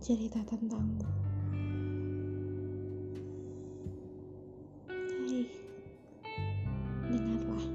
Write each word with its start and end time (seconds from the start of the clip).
cerita 0.00 0.40
tentangmu. 0.48 1.04
Hei, 5.28 5.44
dengarlah. 7.04 7.66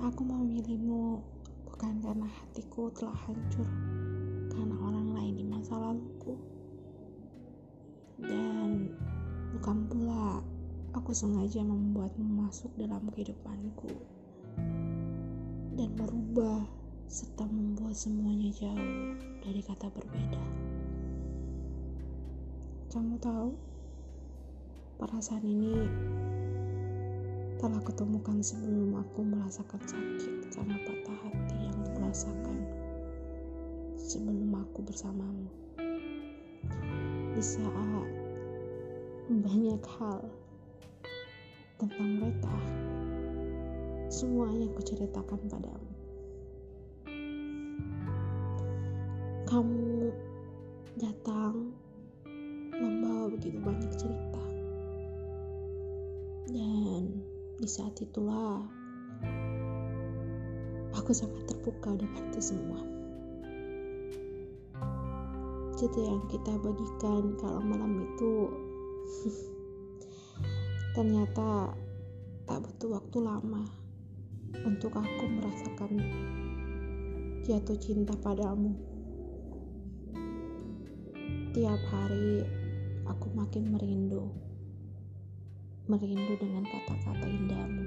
Aku 0.00 0.24
memilihmu 0.24 1.20
bukan 1.68 2.00
karena 2.00 2.24
hatiku 2.24 2.88
telah 2.96 3.12
hancur 3.28 3.68
karena 4.48 4.76
orang 4.80 5.12
lain 5.12 5.34
di 5.36 5.44
masa 5.44 5.76
laluku. 5.76 6.40
Dan 8.16 8.96
bukan 9.52 9.92
pula 9.92 10.40
aku 10.96 11.12
sengaja 11.12 11.60
membuatmu 11.60 12.48
masuk 12.48 12.72
dalam 12.80 13.04
kehidupanku 13.12 13.92
dan 15.76 15.92
merubah 16.00 16.64
serta 17.12 17.44
membuat 17.44 17.92
semuanya 17.92 18.48
jauh 18.56 19.20
dari 19.44 19.60
kata 19.60 19.92
berbeda. 19.92 20.69
Kamu 22.90 23.22
tahu, 23.22 23.54
perasaan 24.98 25.46
ini 25.46 25.86
telah 27.62 27.78
ketemukan 27.86 28.42
sebelum 28.42 28.98
aku 28.98 29.22
merasakan 29.22 29.78
sakit 29.86 30.50
karena 30.50 30.74
patah 30.82 31.18
hati 31.22 31.70
yang 31.70 31.78
kurasakan 31.94 32.58
sebelum 33.94 34.58
aku 34.58 34.82
bersamamu. 34.82 35.46
Di 37.30 37.42
saat 37.46 38.10
banyak 39.30 39.82
hal 39.86 40.26
tentang 41.78 42.10
mereka, 42.18 42.58
semuanya 44.10 44.66
aku 44.66 44.82
ceritakan 44.82 45.40
padamu. 45.46 45.90
kamu 49.50 50.14
datang 50.94 51.74
begitu 53.30 53.58
banyak 53.62 53.92
cerita 53.94 54.44
dan 56.50 57.02
di 57.60 57.68
saat 57.68 57.94
itulah 58.02 58.66
aku 60.92 61.14
sangat 61.14 61.46
terbuka 61.46 61.94
dengan 61.94 62.22
itu 62.34 62.40
semua 62.42 62.80
cerita 65.78 66.00
yang 66.02 66.20
kita 66.28 66.52
bagikan 66.60 67.38
kalau 67.40 67.62
malam 67.62 68.04
itu 68.04 68.50
ternyata 70.98 71.72
tak 72.44 72.58
butuh 72.66 72.98
waktu 72.98 73.18
lama 73.22 73.62
untuk 74.66 74.92
aku 74.98 75.24
merasakan 75.30 76.02
jatuh 77.46 77.78
cinta 77.80 78.12
padamu. 78.20 78.76
Tiap 81.50 81.80
hari 81.90 82.46
aku 83.10 83.26
makin 83.34 83.74
merindu, 83.74 84.30
merindu 85.90 86.38
dengan 86.38 86.62
kata-kata 86.62 87.26
indahmu. 87.26 87.86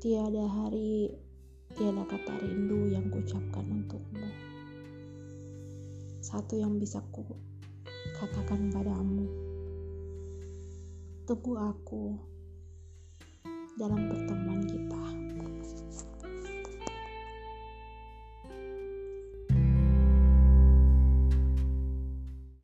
Tiada 0.00 0.48
hari, 0.48 1.12
tiada 1.76 2.08
kata 2.08 2.40
rindu 2.40 2.88
yang 2.88 3.12
kucapkan 3.12 3.68
untukmu. 3.68 4.28
Satu 6.24 6.56
yang 6.56 6.80
bisa 6.80 7.04
ku 7.12 7.20
katakan 8.16 8.72
padamu. 8.72 9.28
Tunggu 11.28 11.52
aku 11.60 12.16
dalam 13.76 14.08
pertemuan 14.08 14.64